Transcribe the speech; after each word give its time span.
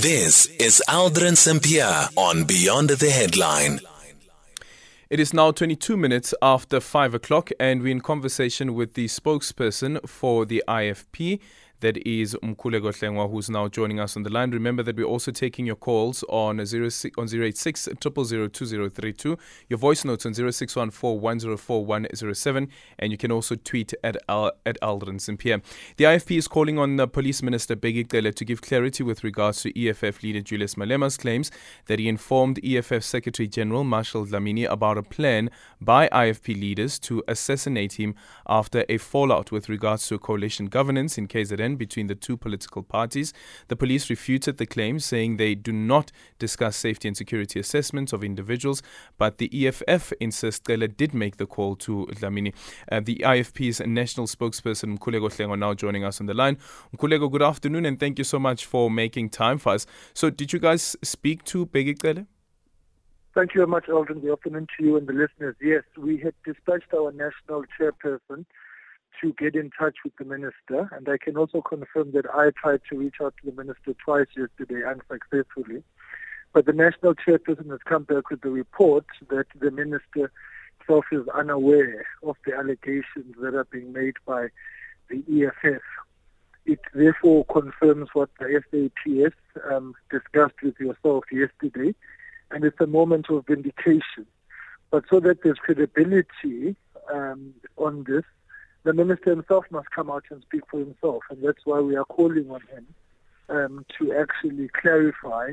This 0.00 0.46
is 0.58 0.82
Aldrin 0.88 1.36
Sampear 1.36 2.08
on 2.16 2.44
Beyond 2.44 2.88
the 2.88 3.10
Headline. 3.10 3.80
It 5.10 5.20
is 5.20 5.34
now 5.34 5.50
22 5.50 5.94
minutes 5.94 6.32
after 6.40 6.80
5 6.80 7.12
o'clock, 7.12 7.50
and 7.60 7.82
we're 7.82 7.92
in 7.92 8.00
conversation 8.00 8.72
with 8.72 8.94
the 8.94 9.08
spokesperson 9.08 10.00
for 10.08 10.46
the 10.46 10.64
IFP 10.66 11.40
that 11.80 11.96
is 12.06 12.34
Mkhuleko 12.42 12.92
Hlengwa, 12.92 13.30
who's 13.30 13.50
now 13.50 13.68
joining 13.68 14.00
us 14.00 14.16
on 14.16 14.22
the 14.22 14.30
line. 14.30 14.50
Remember 14.50 14.82
that 14.82 14.96
we're 14.96 15.04
also 15.04 15.30
taking 15.30 15.66
your 15.66 15.76
calls 15.76 16.24
on 16.28 16.64
06, 16.64 17.06
on 17.18 17.28
086 17.32 17.88
2032. 18.00 19.38
Your 19.68 19.78
voice 19.78 20.04
notes 20.04 20.26
on 20.26 20.34
0614 20.34 22.68
and 22.98 23.12
you 23.12 23.18
can 23.18 23.32
also 23.32 23.54
tweet 23.56 23.94
at 24.04 24.16
at 24.28 24.78
Aldrin 24.82 25.20
Sampear. 25.20 25.60
The 25.96 26.04
IFP 26.04 26.38
is 26.38 26.48
calling 26.48 26.78
on 26.78 26.96
the 26.96 27.08
Police 27.08 27.42
Minister 27.42 27.76
Cele 27.76 28.32
to 28.32 28.44
give 28.44 28.62
clarity 28.62 29.02
with 29.02 29.24
regards 29.24 29.62
to 29.62 29.88
EFF 29.88 30.22
leader 30.22 30.40
Julius 30.40 30.76
Malema's 30.76 31.16
claims 31.16 31.50
that 31.86 31.98
he 31.98 32.08
informed 32.08 32.64
EFF 32.64 33.02
Secretary 33.02 33.48
General 33.48 33.84
Marshall 33.84 34.26
Dlamini 34.26 34.70
about 34.70 34.98
a 34.98 35.02
plan 35.02 35.50
by 35.80 36.08
IFP 36.08 36.60
leaders 36.60 36.98
to 37.00 37.22
assassinate 37.26 37.94
him 37.94 38.14
after 38.46 38.84
a 38.88 38.98
fallout 38.98 39.50
with 39.50 39.68
regards 39.68 40.06
to 40.08 40.18
coalition 40.18 40.66
governance 40.66 41.18
in 41.18 41.26
KZN 41.26 41.69
between 41.76 42.06
the 42.06 42.14
two 42.14 42.36
political 42.36 42.82
parties. 42.82 43.32
The 43.68 43.76
police 43.76 44.10
refuted 44.10 44.58
the 44.58 44.66
claims, 44.66 45.04
saying 45.04 45.36
they 45.36 45.54
do 45.54 45.72
not 45.72 46.12
discuss 46.38 46.76
safety 46.76 47.08
and 47.08 47.16
security 47.16 47.60
assessments 47.60 48.12
of 48.12 48.24
individuals, 48.24 48.82
but 49.18 49.38
the 49.38 49.50
EFF 49.66 50.12
insists 50.20 50.62
Cele 50.66 50.88
did 50.88 51.14
make 51.14 51.36
the 51.36 51.46
call 51.46 51.76
to 51.76 52.06
Dlamini. 52.12 52.54
Uh, 52.90 53.00
the 53.00 53.16
IFP's 53.16 53.80
national 53.80 54.26
spokesperson, 54.26 54.98
Mkhuleko 54.98 55.30
Hlengwa, 55.30 55.58
now 55.58 55.74
joining 55.74 56.04
us 56.04 56.20
on 56.20 56.26
the 56.26 56.34
line. 56.34 56.56
Mkhuleko, 56.96 57.30
good 57.30 57.42
afternoon, 57.42 57.86
and 57.86 57.98
thank 57.98 58.18
you 58.18 58.24
so 58.24 58.38
much 58.38 58.66
for 58.66 58.90
making 58.90 59.30
time 59.30 59.58
for 59.58 59.72
us. 59.72 59.86
So, 60.14 60.30
did 60.30 60.52
you 60.52 60.58
guys 60.58 60.96
speak 61.02 61.44
to 61.44 61.66
Bheki 61.66 62.00
Cele? 62.00 62.26
Thank 63.32 63.54
you 63.54 63.60
very 63.60 63.68
much, 63.68 63.88
Alden. 63.88 64.20
Good 64.20 64.32
afternoon 64.32 64.66
to 64.76 64.84
you 64.84 64.96
and 64.96 65.06
the 65.06 65.12
listeners. 65.12 65.54
Yes, 65.62 65.84
we 65.96 66.16
had 66.16 66.34
dispatched 66.44 66.92
our 66.92 67.12
national 67.12 67.64
chairperson, 67.78 68.44
to 69.20 69.32
get 69.34 69.54
in 69.54 69.70
touch 69.70 69.96
with 70.04 70.14
the 70.16 70.24
minister, 70.24 70.88
and 70.96 71.08
I 71.08 71.18
can 71.18 71.36
also 71.36 71.60
confirm 71.60 72.12
that 72.12 72.26
I 72.32 72.50
tried 72.50 72.80
to 72.90 72.98
reach 72.98 73.16
out 73.22 73.34
to 73.40 73.50
the 73.50 73.56
minister 73.56 73.94
twice 74.04 74.26
yesterday 74.36 74.82
unsuccessfully. 74.86 75.82
But 76.52 76.66
the 76.66 76.72
national 76.72 77.14
chairperson 77.14 77.70
has 77.70 77.80
come 77.84 78.04
back 78.04 78.30
with 78.30 78.40
the 78.40 78.50
report 78.50 79.06
that 79.28 79.46
the 79.58 79.70
minister 79.70 80.32
himself 80.90 81.04
is 81.12 81.26
unaware 81.28 82.06
of 82.22 82.36
the 82.44 82.54
allegations 82.54 83.36
that 83.40 83.54
are 83.54 83.66
being 83.70 83.92
made 83.92 84.14
by 84.26 84.48
the 85.08 85.22
EFF. 85.28 85.82
It 86.66 86.80
therefore 86.94 87.44
confirms 87.46 88.10
what 88.12 88.30
the 88.38 88.62
SAPS 88.70 89.36
um, 89.70 89.94
discussed 90.10 90.62
with 90.62 90.78
yourself 90.78 91.24
yesterday, 91.32 91.94
and 92.50 92.64
it's 92.64 92.80
a 92.80 92.86
moment 92.86 93.30
of 93.30 93.46
vindication. 93.46 94.26
But 94.90 95.04
so 95.08 95.20
that 95.20 95.42
there's 95.42 95.58
credibility 95.58 96.76
um, 97.12 97.54
on 97.76 98.04
this, 98.04 98.24
the 98.82 98.92
minister 98.92 99.30
himself 99.30 99.64
must 99.70 99.90
come 99.90 100.10
out 100.10 100.24
and 100.30 100.42
speak 100.42 100.62
for 100.70 100.78
himself, 100.78 101.22
and 101.30 101.42
that's 101.42 101.64
why 101.64 101.80
we 101.80 101.96
are 101.96 102.04
calling 102.04 102.50
on 102.50 102.62
him 102.72 102.86
um, 103.48 103.84
to 103.98 104.14
actually 104.14 104.68
clarify 104.68 105.52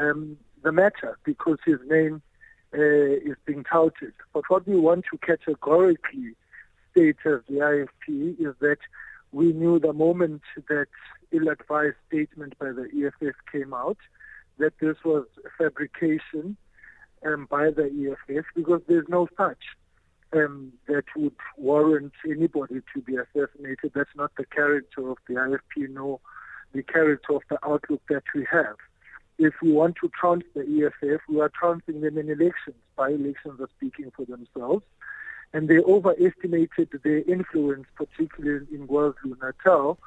um, 0.00 0.36
the 0.62 0.72
matter 0.72 1.18
because 1.24 1.58
his 1.64 1.78
name 1.88 2.22
uh, 2.74 2.78
is 2.78 3.36
being 3.44 3.64
touted. 3.64 4.12
But 4.32 4.44
what 4.48 4.66
we 4.66 4.76
want 4.76 5.04
to 5.10 5.18
categorically 5.18 6.34
state 6.90 7.16
as 7.24 7.40
the 7.48 7.56
IFP 7.56 8.40
is 8.40 8.54
that 8.60 8.78
we 9.32 9.52
knew 9.52 9.78
the 9.78 9.92
moment 9.92 10.42
that 10.68 10.86
ill-advised 11.32 11.96
statement 12.08 12.58
by 12.58 12.72
the 12.72 12.88
EFF 12.94 13.34
came 13.50 13.72
out 13.74 13.96
that 14.58 14.74
this 14.78 14.96
was 15.04 15.26
fabrication 15.58 16.56
um, 17.26 17.46
by 17.50 17.70
the 17.70 18.16
EFF 18.30 18.44
because 18.54 18.82
there's 18.86 19.08
no 19.08 19.26
such 19.36 19.58
um, 20.32 20.72
that 20.86 21.04
would 21.16 21.34
warrant 21.56 22.12
anybody 22.24 22.80
to 22.94 23.00
be 23.00 23.16
assassinated. 23.16 23.92
That's 23.94 24.14
not 24.16 24.32
the 24.36 24.46
character 24.46 25.10
of 25.10 25.18
the 25.28 25.34
IFP, 25.34 25.90
nor 25.90 26.20
the 26.72 26.82
character 26.82 27.34
of 27.34 27.42
the 27.50 27.58
outlook 27.64 28.02
that 28.08 28.24
we 28.34 28.46
have. 28.50 28.76
If 29.38 29.54
we 29.62 29.72
want 29.72 29.96
to 30.00 30.10
trounce 30.18 30.44
the 30.54 30.60
EFF, 30.62 31.20
we 31.28 31.40
are 31.40 31.50
trouncing 31.50 32.00
them 32.00 32.18
in 32.18 32.28
elections. 32.28 32.76
By 32.96 33.10
elections 33.10 33.60
are 33.60 33.68
speaking 33.76 34.12
for 34.14 34.24
themselves. 34.24 34.84
And 35.54 35.68
they 35.68 35.78
overestimated 35.78 36.88
their 37.02 37.22
influence, 37.22 37.86
particularly 37.94 38.66
in 38.72 38.88
KwaZulu 38.88 39.36
Natal, 39.42 39.98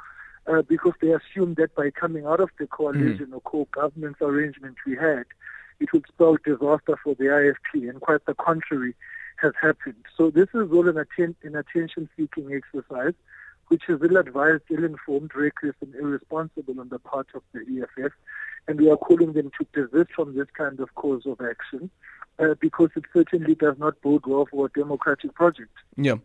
uh, 0.48 0.62
because 0.64 0.94
they 1.02 1.12
assumed 1.12 1.58
that 1.58 1.76
by 1.76 1.92
coming 1.92 2.26
out 2.26 2.40
of 2.40 2.50
the 2.58 2.68
coalition 2.68 3.28
mm. 3.28 3.34
or 3.34 3.42
co-governance 3.42 4.18
arrangement 4.22 4.76
we 4.88 4.96
had, 4.96 5.26
it 5.80 5.92
would 5.94 6.06
spell 6.08 6.38
disaster 6.44 6.98
for 7.04 7.16
the 7.16 7.26
IFP. 7.26 7.90
And 7.90 8.02
quite 8.02 8.26
the 8.26 8.34
contrary, 8.36 8.96
has 9.42 9.54
happened. 9.62 10.06
So 10.18 10.30
this 10.30 10.48
is 10.54 10.72
all 10.72 10.88
an, 10.88 10.98
atten- 10.98 11.36
an 11.44 11.56
attention-seeking 11.56 12.52
exercise, 12.54 13.14
which 13.68 13.84
is 13.90 14.00
ill-advised, 14.02 14.64
ill-informed, 14.70 15.32
reckless, 15.36 15.76
and 15.82 15.96
irresponsible 15.96 16.80
on 16.80 16.90
the 16.90 17.00
part 17.00 17.28
of 17.34 17.42
the 17.54 17.60
EFF, 17.62 18.12
and 18.68 18.80
we 18.80 18.90
are 18.90 18.98
calling 18.98 19.34
them 19.34 19.52
to 19.60 19.66
desist 19.74 20.12
from 20.16 20.36
this 20.36 20.48
kind 20.58 20.80
of 20.80 20.94
course 20.96 21.26
of 21.26 21.40
action 21.42 21.90
uh, 22.40 22.56
because 22.60 22.90
it 22.96 23.04
certainly 23.14 23.56
does 23.56 23.78
not 23.78 24.00
bode 24.02 24.26
well 24.26 24.48
for 24.50 24.66
a 24.66 24.70
democratic 24.80 25.34
project. 25.34 25.72
Yeah. 25.96 26.16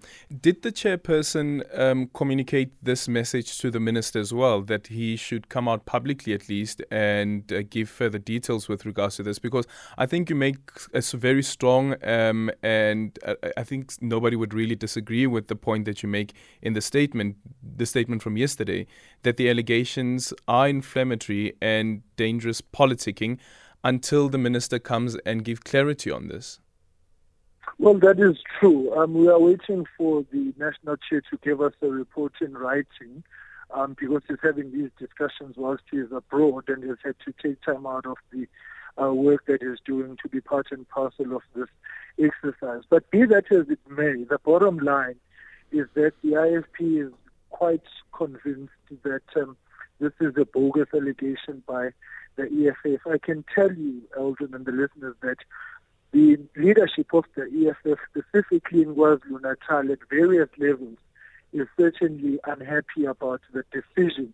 Did 0.41 0.63
the 0.63 0.73
chairperson 0.73 1.63
um, 1.79 2.11
communicate 2.15 2.73
this 2.83 3.09
message 3.09 3.59
to 3.59 3.71
the 3.71 3.81
minister 3.81 4.19
as 4.19 4.33
well, 4.35 4.63
that 4.63 4.89
he 4.89 5.17
should 5.17 5.49
come 5.49 5.69
out 5.69 5.87
publicly 5.87 6.33
at 6.33 6.49
least 6.49 6.83
and 6.91 7.51
uh, 7.53 7.63
give 7.69 7.89
further 7.89 8.19
details 8.19 8.69
with 8.69 8.85
regards 8.85 9.17
to 9.17 9.23
this? 9.23 9.39
Because 9.39 9.67
I 9.99 10.07
think 10.07 10.31
you 10.31 10.37
make 10.37 10.59
a 10.93 11.03
very 11.17 11.43
strong, 11.43 11.95
um, 12.05 12.51
and 12.63 13.19
uh, 13.25 13.35
I 13.57 13.63
think 13.63 13.93
nobody 14.01 14.37
would 14.37 14.55
really 14.55 14.77
disagree 14.77 15.27
with 15.27 15.49
the 15.49 15.57
point 15.57 15.85
that 15.85 16.03
you 16.03 16.09
make 16.09 16.33
in 16.63 16.73
the 16.73 16.81
statement, 16.81 17.37
the 17.77 17.87
statement 17.87 18.23
from 18.23 18.37
yesterday, 18.37 18.87
that 19.23 19.37
the 19.37 19.49
allegations 19.49 20.33
are 20.49 20.69
inflammatory 20.69 21.55
and 21.61 22.03
dangerous 22.17 22.61
politicking 22.61 23.39
until 23.83 24.29
the 24.29 24.39
minister 24.39 24.79
comes 24.79 25.17
and 25.27 25.45
give 25.45 25.65
clarity 25.65 26.11
on 26.11 26.29
this? 26.29 26.61
Well, 27.79 27.99
that 28.01 28.19
is 28.19 28.37
true. 28.59 28.93
Um, 28.95 29.15
we 29.15 29.29
are 29.29 29.39
waiting 29.39 29.87
for 29.97 30.25
the 30.33 30.53
national 30.59 30.97
chair 30.97 31.23
to 31.31 31.39
give 31.43 31.61
us 31.61 31.73
a 31.83 31.87
report 31.87 32.35
in 32.41 32.53
writing 32.55 33.25
um, 33.73 33.97
because 33.99 34.23
he's 34.29 34.39
having 34.43 34.71
these 34.73 34.91
discussions 34.99 35.55
whilst 35.57 35.85
he 35.91 35.99
is 35.99 36.13
abroad 36.13 36.65
and 36.69 36.83
has 36.85 36.99
had 37.03 37.15
to 37.25 37.33
take 37.43 37.63
time 37.63 37.87
out 37.87 38.07
of 38.07 38.17
the 38.33 38.47
uh, 39.01 39.13
work 39.13 39.47
that 39.47 39.63
he's 39.63 39.79
doing 39.85 40.19
to 40.23 40.29
be 40.29 40.41
part 40.41 40.67
and 40.71 40.89
parcel 40.89 41.35
of 41.35 41.43
this 41.55 41.69
exercise. 42.19 42.83
But 42.89 43.11
be 43.11 43.25
that 43.27 43.51
as 43.51 43.69
it 43.71 43.79
may, 43.89 44.25
the 44.25 44.39
bottom 44.45 44.79
line 44.79 45.17
is 45.73 45.87
that 45.95 46.13
the 46.23 46.31
IFP 46.31 47.07
is 47.07 47.13
quite 47.51 47.83
convinced 48.13 48.73
that 49.05 49.23
um, 49.37 49.57
this 50.01 50.13
is 50.21 50.35
a 50.37 50.45
bogus 50.45 50.89
allegation 50.95 51.63
by 51.67 51.91
the 52.41 52.69
EFF. 52.87 53.07
I 53.07 53.19
can 53.19 53.45
tell 53.55 53.73
you, 53.73 54.03
Eldon 54.17 54.55
and 54.55 54.65
the 54.65 54.73
listeners, 54.73 55.17
that 55.23 55.39
the 56.13 56.39
leadership 56.57 57.13
of 57.13 57.25
the 57.37 57.43
EFF, 57.43 57.99
specifically 58.11 58.83
in 58.83 58.95
KwaZulu 58.95 59.43
Natal 59.43 59.93
at 59.93 59.99
various 60.09 60.49
levels, 60.59 60.99
is 61.53 61.67
certainly 61.79 62.39
unhappy 62.47 63.05
about 63.05 63.41
the 63.53 63.65
decision 63.73 64.33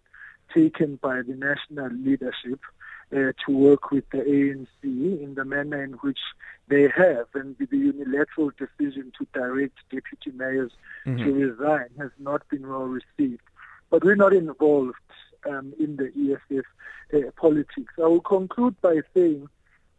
taken 0.54 0.96
by 0.96 1.22
the 1.22 1.34
national 1.34 1.90
leadership 1.90 2.60
uh, 3.12 3.32
to 3.44 3.52
work 3.52 3.90
with 3.90 4.08
the 4.10 4.18
ANC 4.18 4.66
in 4.82 5.34
the 5.36 5.44
manner 5.44 5.82
in 5.82 5.92
which 5.94 6.18
they 6.68 6.82
have, 6.82 7.26
and 7.34 7.56
the 7.58 7.68
unilateral 7.70 8.50
decision 8.58 9.12
to 9.18 9.26
direct 9.32 9.78
deputy 9.90 10.30
mayors 10.34 10.72
mm-hmm. 11.04 11.24
to 11.24 11.32
resign 11.32 11.88
has 11.98 12.10
not 12.18 12.48
been 12.48 12.68
well 12.68 12.84
received. 12.84 13.42
But 13.90 14.02
we're 14.02 14.16
not 14.16 14.32
involved 14.32 14.94
um, 15.48 15.72
in 15.78 15.96
the 15.96 16.10
EFF 16.16 16.64
uh, 17.14 17.30
politics. 17.36 17.92
I 17.98 18.06
will 18.06 18.20
conclude 18.20 18.80
by 18.80 19.00
saying 19.14 19.48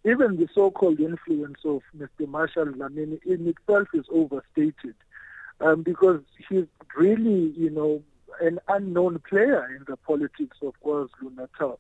even 0.06 0.38
the 0.38 0.48
so-called 0.54 1.00
influence 1.00 1.60
of 1.66 1.82
Mr. 1.98 2.28
Marshall 2.28 2.66
Dlamini 2.66 3.20
in 3.26 3.48
itself 3.48 3.88
is 3.94 4.06
overstated 4.12 4.96
um, 5.60 5.84
because 5.84 6.22
he's 6.50 6.66
really, 6.96 7.54
you 7.58 7.70
know, 7.70 8.02
an 8.40 8.60
unknown 8.68 9.20
player 9.28 9.68
in 9.76 9.84
the 9.88 9.98
politics 9.98 10.58
of 10.62 10.74
KwaZulu 10.84 11.36
Natal. 11.36 11.80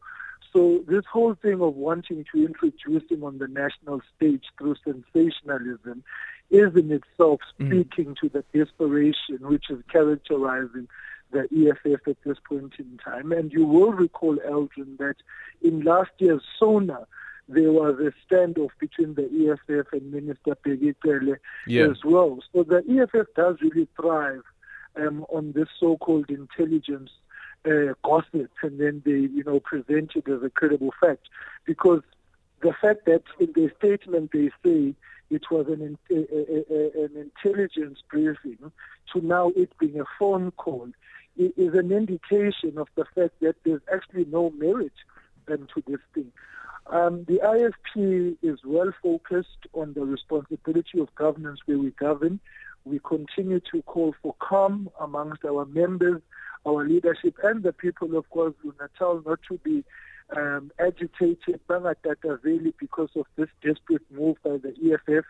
So 0.53 0.83
this 0.87 1.03
whole 1.11 1.35
thing 1.35 1.61
of 1.61 1.75
wanting 1.75 2.25
to 2.33 2.45
introduce 2.45 3.09
him 3.09 3.23
on 3.23 3.37
the 3.37 3.47
national 3.47 4.01
stage 4.15 4.45
through 4.57 4.75
sensationalism 4.83 6.03
is 6.49 6.75
in 6.75 6.91
itself 6.91 7.41
mm. 7.59 7.67
speaking 7.67 8.15
mm. 8.15 8.17
to 8.17 8.29
the 8.29 8.43
desperation 8.57 9.39
which 9.41 9.69
is 9.69 9.83
characterizing 9.91 10.87
the 11.31 11.43
EFF 11.43 12.07
at 12.07 12.17
this 12.25 12.37
point 12.47 12.73
in 12.79 12.99
time. 13.03 13.31
And 13.31 13.51
you 13.51 13.65
will 13.65 13.91
recall, 13.91 14.37
Eldrin, 14.37 14.97
that 14.97 15.15
in 15.61 15.81
last 15.81 16.11
year's 16.19 16.43
SONA, 16.59 17.07
there 17.49 17.71
was 17.71 17.95
a 17.99 18.11
standoff 18.33 18.71
between 18.79 19.13
the 19.15 19.23
EFF 19.23 19.93
and 19.93 20.11
Minister 20.11 20.57
Bheki 20.65 20.95
Cele 21.03 21.37
yeah. 21.65 21.89
as 21.89 22.03
well. 22.03 22.39
So 22.53 22.63
the 22.63 22.83
EFF 22.89 23.27
does 23.35 23.57
really 23.61 23.87
thrive 23.95 24.43
um, 24.95 25.25
on 25.29 25.53
this 25.53 25.69
so-called 25.79 26.29
intelligence 26.29 27.11
uh, 27.65 27.93
gossip 28.03 28.51
and 28.61 28.79
then 28.79 29.01
they, 29.05 29.11
you 29.11 29.43
know, 29.45 29.59
present 29.59 30.11
it 30.15 30.27
as 30.29 30.43
a 30.43 30.49
credible 30.49 30.93
fact. 31.01 31.29
Because 31.65 32.01
the 32.61 32.73
fact 32.81 33.05
that 33.05 33.23
in 33.39 33.53
their 33.55 33.71
statement 33.77 34.31
they 34.33 34.49
say 34.65 34.93
it 35.29 35.43
was 35.51 35.67
an, 35.67 35.97
a, 36.09 36.15
a, 36.15 36.63
a, 36.69 37.05
an 37.05 37.29
intelligence 37.45 37.99
briefing 38.09 38.71
to 39.13 39.21
now 39.21 39.51
it 39.55 39.77
being 39.77 39.99
a 39.99 40.05
phone 40.17 40.51
call 40.51 40.89
is 41.37 41.73
an 41.73 41.91
indication 41.91 42.77
of 42.77 42.87
the 42.95 43.05
fact 43.15 43.39
that 43.41 43.55
there's 43.63 43.81
actually 43.93 44.25
no 44.25 44.49
merit 44.51 44.93
um, 45.49 45.67
to 45.73 45.83
this 45.87 45.99
thing. 46.13 46.31
Um, 46.87 47.25
the 47.25 47.41
IFP 47.43 48.37
is 48.41 48.59
well 48.63 48.91
focused 49.03 49.67
on 49.73 49.93
the 49.93 50.05
responsibility 50.05 50.99
of 50.99 51.13
governance 51.15 51.59
where 51.65 51.77
we 51.77 51.91
govern. 51.91 52.39
We 52.85 52.99
continue 52.99 53.59
to 53.71 53.81
call 53.81 54.15
for 54.21 54.35
calm 54.39 54.89
amongst 54.99 55.43
our 55.43 55.65
members, 55.65 56.21
our 56.65 56.87
leadership, 56.87 57.35
and 57.43 57.61
the 57.61 57.73
people 57.73 58.17
of 58.17 58.29
KwaZulu-Natal 58.29 59.23
not 59.25 59.39
to 59.49 59.57
be 59.57 59.83
um, 60.35 60.71
agitated, 60.79 61.59
bangatataveli 61.69 62.73
because 62.79 63.09
of 63.15 63.25
this 63.35 63.49
desperate 63.61 64.03
move 64.11 64.37
by 64.43 64.57
the 64.57 64.73
EFF, 64.81 65.25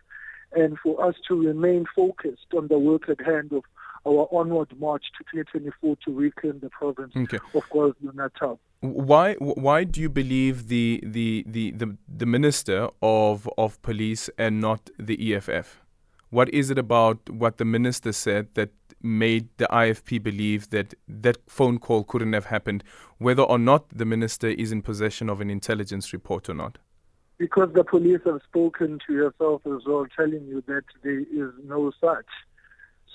and 0.54 0.78
for 0.80 1.04
us 1.04 1.16
to 1.28 1.36
remain 1.36 1.86
focused 1.96 2.54
on 2.56 2.68
the 2.68 2.78
work 2.78 3.10
at 3.10 3.26
hand 3.26 3.52
of 3.52 3.64
our 4.06 4.28
onward 4.32 4.70
march 4.80 5.04
to 5.18 5.24
2024 5.44 5.98
to 6.06 6.14
reclaim 6.14 6.60
the 6.60 6.70
province 6.70 7.14
okay. 7.16 7.38
of 7.54 7.64
KwaZulu-Natal. 7.70 8.60
Why 8.82 9.34
why 9.36 9.84
do 9.86 10.00
you 10.02 10.10
believe 10.10 10.68
the, 10.68 11.04
the, 11.04 11.44
the, 11.48 11.72
the, 11.72 11.98
the 12.08 12.26
minister 12.28 12.90
of 13.02 13.50
of 13.58 13.82
police 13.82 14.30
and 14.38 14.62
not 14.62 14.90
the 15.00 15.34
EFF? 15.34 15.82
What 16.30 16.54
is 16.54 16.70
it 16.70 16.78
about 16.78 17.30
what 17.30 17.58
the 17.58 17.66
minister 17.66 18.12
said 18.12 18.50
that 18.54 18.70
made 19.02 19.48
the 19.58 19.68
IFP 19.72 20.22
believe 20.22 20.70
that 20.72 20.94
that 21.08 21.38
phone 21.48 21.80
call 21.80 22.04
couldn't 22.04 22.34
have 22.34 22.46
happened, 22.46 22.84
whether 23.18 23.44
or 23.44 23.58
not 23.58 23.90
the 23.90 24.06
minister 24.06 24.48
is 24.48 24.72
in 24.72 24.82
possession 24.82 25.30
of 25.30 25.42
an 25.42 25.50
intelligence 25.50 26.14
report 26.14 26.50
or 26.50 26.54
not? 26.54 26.78
Because 27.38 27.70
the 27.74 27.84
police 27.84 28.22
have 28.26 28.42
spoken 28.48 29.00
to 29.08 29.14
yourself 29.14 29.62
as 29.66 29.86
well, 29.86 30.06
telling 30.16 30.46
you 30.48 30.64
that 30.68 30.84
there 31.04 31.20
is 31.20 31.54
no 31.64 31.92
such. 32.02 32.26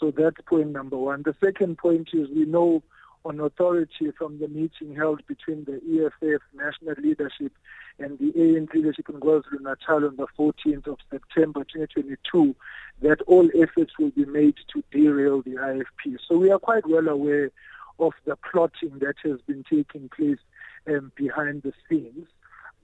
So 0.03 0.11
that's 0.11 0.37
point 0.47 0.73
number 0.73 0.97
one. 0.97 1.23
The 1.23 1.37
second 1.43 1.79
point 1.79 2.09
is 2.13 2.29
we 2.29 2.45
know 2.45 2.83
on 3.25 3.39
authority 3.39 4.11
from 4.19 4.41
the 4.41 4.49
meeting 4.49 4.97
held 4.97 5.25
between 5.29 5.65
the 5.65 5.77
EFF 5.77 6.43
national 6.53 6.97
leadership 7.01 7.53
and 8.01 8.19
the 8.19 8.33
ANC 8.33 8.75
leadership 8.75 9.09
in 9.09 9.21
KwaZulu-Natal 9.21 10.05
on 10.05 10.17
the 10.17 10.27
14th 10.37 10.89
of 10.89 10.99
September 11.09 11.61
2022 11.61 12.57
that 13.03 13.21
all 13.29 13.49
efforts 13.55 13.93
will 13.97 14.11
be 14.11 14.25
made 14.25 14.57
to 14.73 14.83
derail 14.91 15.41
the 15.43 15.53
IFP. 15.53 16.17
So 16.27 16.37
we 16.37 16.51
are 16.51 16.59
quite 16.59 16.85
well 16.89 17.07
aware 17.07 17.53
of 18.01 18.13
the 18.25 18.35
plotting 18.51 18.99
that 18.99 19.15
has 19.23 19.41
been 19.47 19.63
taking 19.71 20.09
place 20.09 20.41
um, 20.89 21.13
behind 21.15 21.63
the 21.63 21.73
scenes. 21.89 22.27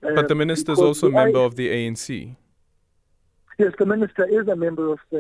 But 0.00 0.28
the 0.28 0.34
um, 0.34 0.38
minister 0.38 0.70
is 0.70 0.78
also 0.78 1.08
a 1.08 1.10
member 1.10 1.40
of 1.40 1.56
the 1.56 1.68
ANC. 1.68 2.36
Yes, 3.58 3.72
the 3.76 3.87
minister 3.87 4.25
is 4.25 4.46
a 4.46 4.55
member 4.55 4.93
of 4.93 5.00
the 5.10 5.16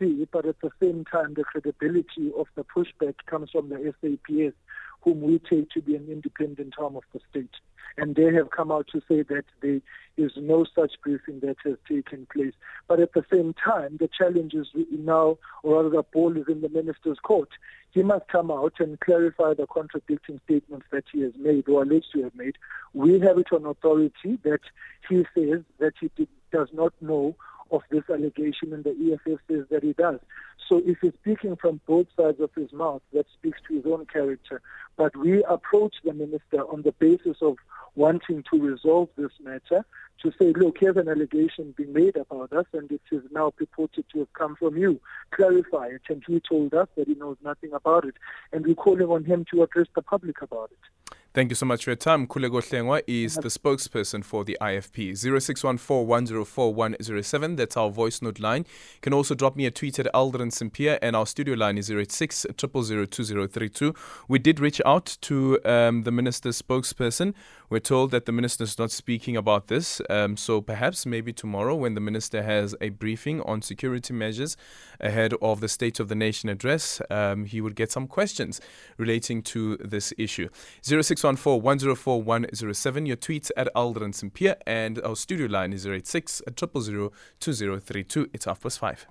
ANC, 0.00 0.28
but 0.30 0.46
at 0.46 0.54
the 0.60 0.70
same 0.80 1.04
time, 1.04 1.34
the 1.34 1.42
credibility 1.42 2.30
of 2.38 2.46
the 2.54 2.62
pushback 2.62 3.16
comes 3.26 3.50
from 3.50 3.70
the 3.70 3.92
SAPS, 4.00 4.54
whom 5.00 5.20
we 5.20 5.40
take 5.40 5.68
to 5.70 5.82
be 5.82 5.96
an 5.96 6.06
independent 6.08 6.74
arm 6.78 6.94
of 6.94 7.02
the 7.12 7.18
state. 7.28 7.50
And 7.96 8.14
they 8.14 8.32
have 8.34 8.50
come 8.52 8.70
out 8.70 8.86
to 8.92 9.00
say 9.08 9.22
that 9.22 9.46
there 9.62 9.80
is 10.16 10.30
no 10.36 10.64
such 10.76 10.92
briefing 11.02 11.40
that 11.40 11.56
has 11.64 11.74
taken 11.88 12.28
place. 12.32 12.54
But 12.86 13.00
at 13.00 13.14
the 13.14 13.24
same 13.32 13.52
time, 13.52 13.96
the 13.98 14.08
challenge 14.16 14.54
is 14.54 14.68
now, 14.92 15.38
or 15.64 15.82
rather, 15.82 15.90
the 15.90 16.04
ball 16.04 16.36
is 16.36 16.44
in 16.46 16.60
the 16.60 16.68
minister's 16.68 17.18
court. 17.18 17.48
He 17.90 18.04
must 18.04 18.28
come 18.28 18.52
out 18.52 18.74
and 18.78 19.00
clarify 19.00 19.54
the 19.54 19.66
contradicting 19.66 20.40
statements 20.44 20.86
that 20.92 21.06
he 21.12 21.22
has 21.22 21.32
made 21.36 21.68
or 21.68 21.82
alleged 21.82 22.12
to 22.12 22.22
have 22.22 22.36
made. 22.36 22.58
We 22.94 23.18
have 23.18 23.38
it 23.38 23.52
on 23.52 23.66
authority 23.66 24.38
that 24.44 24.60
he 25.08 25.26
says 25.34 25.62
that 25.80 25.94
he 26.00 26.12
did, 26.14 26.28
does 26.52 26.68
not 26.72 26.92
know 27.00 27.34
of 27.72 27.82
this 27.90 28.04
allegation, 28.08 28.72
and 28.72 28.84
the 28.84 28.90
EFF 29.26 29.40
says 29.48 29.64
that 29.70 29.82
he 29.82 29.94
does. 29.94 30.20
So 30.68 30.80
if 30.84 30.98
he's 31.00 31.14
speaking 31.14 31.56
from 31.56 31.80
both 31.86 32.06
sides 32.16 32.40
of 32.40 32.50
his 32.54 32.72
mouth, 32.72 33.02
that 33.12 33.26
speaks 33.32 33.58
to 33.66 33.74
his 33.74 33.86
own 33.86 34.06
character. 34.06 34.62
But 34.96 35.16
we 35.16 35.42
approach 35.44 35.96
the 36.04 36.12
minister 36.12 36.60
on 36.60 36.82
the 36.82 36.92
basis 36.92 37.38
of 37.40 37.56
wanting 37.94 38.44
to 38.50 38.60
resolve 38.60 39.08
this 39.16 39.32
matter, 39.42 39.84
to 40.22 40.32
say, 40.38 40.52
look, 40.52 40.76
here's 40.78 40.96
an 40.96 41.08
allegation 41.08 41.74
being 41.76 41.92
made 41.92 42.16
about 42.16 42.52
us, 42.52 42.66
and 42.72 42.90
it 42.90 43.02
is 43.10 43.22
now 43.32 43.50
purported 43.50 44.04
to 44.12 44.20
have 44.20 44.32
come 44.34 44.54
from 44.56 44.76
you. 44.76 45.00
Clarify 45.32 45.88
it. 45.88 46.02
And 46.08 46.22
he 46.26 46.40
told 46.40 46.72
us 46.74 46.88
that 46.96 47.08
he 47.08 47.14
knows 47.14 47.36
nothing 47.42 47.72
about 47.72 48.04
it. 48.04 48.14
And 48.52 48.64
we're 48.64 48.74
calling 48.74 49.08
on 49.08 49.24
him 49.24 49.44
to 49.50 49.62
address 49.62 49.88
the 49.94 50.02
public 50.02 50.40
about 50.40 50.70
it. 50.70 51.01
Thank 51.34 51.50
you 51.50 51.54
so 51.54 51.64
much 51.64 51.84
for 51.84 51.90
your 51.90 51.96
time. 51.96 52.26
Khuleko 52.26 52.60
Hlengwa 52.60 53.00
is 53.06 53.36
the 53.36 53.48
spokesperson 53.48 54.22
for 54.22 54.44
the 54.44 54.58
IFP. 54.60 55.16
0614 55.16 57.56
That's 57.56 57.74
our 57.74 57.88
voice 57.88 58.20
note 58.20 58.38
line. 58.38 58.66
You 58.96 59.00
can 59.00 59.14
also 59.14 59.34
drop 59.34 59.56
me 59.56 59.64
a 59.64 59.70
tweet 59.70 59.98
at 59.98 60.12
Aldrin 60.12 60.52
Sampear, 60.52 60.98
and 61.00 61.16
our 61.16 61.24
studio 61.24 61.54
line 61.54 61.78
is 61.78 61.90
086 61.90 62.44
0002032. 62.50 63.96
We 64.28 64.38
did 64.40 64.60
reach 64.60 64.82
out 64.84 65.16
to 65.22 65.58
um, 65.64 66.02
the 66.02 66.12
minister's 66.12 66.60
spokesperson. 66.60 67.32
We're 67.70 67.78
told 67.78 68.10
that 68.10 68.26
the 68.26 68.32
minister 68.32 68.64
is 68.64 68.78
not 68.78 68.90
speaking 68.90 69.34
about 69.34 69.68
this. 69.68 70.02
Um, 70.10 70.36
so 70.36 70.60
perhaps 70.60 71.06
maybe 71.06 71.32
tomorrow, 71.32 71.74
when 71.74 71.94
the 71.94 72.02
minister 72.02 72.42
has 72.42 72.74
a 72.82 72.90
briefing 72.90 73.40
on 73.40 73.62
security 73.62 74.12
measures 74.12 74.58
ahead 75.00 75.32
of 75.40 75.60
the 75.60 75.68
State 75.68 75.98
of 75.98 76.08
the 76.08 76.14
Nation 76.14 76.50
address, 76.50 77.00
um, 77.08 77.46
he 77.46 77.62
would 77.62 77.74
get 77.74 77.90
some 77.90 78.06
questions 78.06 78.60
relating 78.98 79.40
to 79.44 79.78
this 79.78 80.12
issue. 80.18 80.50
06 80.82 81.21
614 81.22 81.62
104 81.62 82.20
107. 82.24 83.06
Your 83.06 83.16
tweets 83.16 83.52
at 83.56 83.72
Aldrin 83.76 84.12
Sampear 84.12 84.56
and 84.66 85.00
our 85.02 85.14
studio 85.14 85.46
line 85.46 85.72
is 85.72 85.86
086 85.86 86.42
000 86.58 87.12
2032. 87.38 88.30
It's 88.32 88.46
half 88.46 88.60
past 88.60 88.80
five. 88.80 89.06